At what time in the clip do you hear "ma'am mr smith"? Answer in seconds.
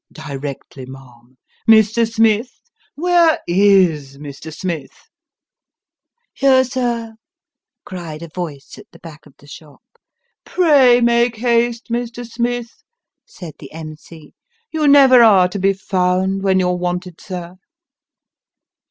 0.87-2.59